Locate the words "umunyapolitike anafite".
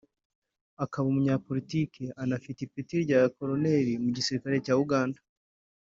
1.09-2.59